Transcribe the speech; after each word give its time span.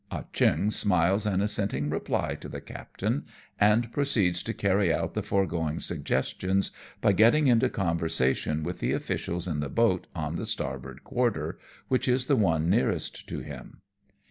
Ah 0.09 0.23
Cheong 0.33 0.71
smiles 0.71 1.27
an 1.27 1.41
assenting 1.41 1.87
reply 1.91 2.33
to 2.33 2.49
the 2.49 2.59
captain, 2.59 3.23
and 3.59 3.91
proceeds 3.91 4.41
to 4.41 4.51
carry 4.51 4.91
out 4.91 5.13
the 5.13 5.21
foregoing 5.21 5.79
suggestions 5.79 6.71
by 7.01 7.11
getting 7.13 7.45
into 7.45 7.69
conversation 7.69 8.63
with 8.63 8.79
the 8.79 8.93
officials 8.93 9.47
in 9.47 9.59
the 9.59 9.69
boat 9.69 10.07
on 10.15 10.37
the 10.37 10.45
starboard 10.47 11.03
quarter, 11.03 11.59
which 11.87 12.07
is 12.07 12.25
the 12.25 12.35
one 12.35 12.67
nearest 12.67 13.29
to 13.29 13.41
him. 13.41 13.81